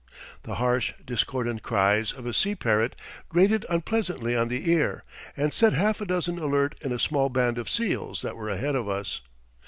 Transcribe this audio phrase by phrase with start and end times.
[0.41, 2.95] The harsh, discordant cries of a sea parrot
[3.29, 5.03] grated unpleasantly on the ear,
[5.37, 8.73] and set half a dozen alert in a small band of seals that were ahead
[8.75, 9.21] of us.